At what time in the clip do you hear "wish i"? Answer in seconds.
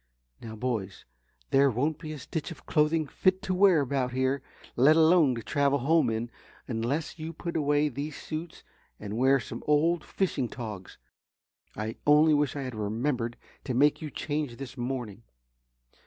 12.33-12.63